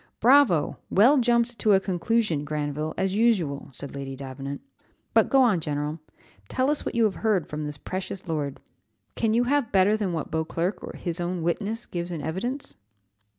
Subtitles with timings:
[0.19, 0.77] "Bravo!
[0.89, 4.61] well jumped to a conclusion, Granville, as usual," said Lady Davenant,
[5.13, 5.99] "But go on, general,
[6.49, 8.59] tell us what you have heard from this precious lord;
[9.13, 12.73] can you have better than what Beauclerc, his own witness, gives in evidence?"